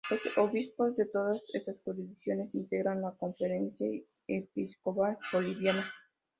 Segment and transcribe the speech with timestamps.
[0.09, 3.85] Los obispos de todas estas jurisdicciones integran la Conferencia
[4.27, 5.85] Episcopal Boliviana.